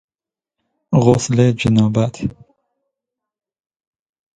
[1.03, 2.15] غسل جنابت